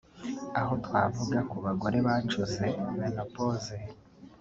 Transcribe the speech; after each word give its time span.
aha 0.59 0.73
twavuga 0.85 1.37
ku 1.49 1.57
bagore 1.65 1.97
bacuze 2.07 2.65
(menopause) 2.99 3.75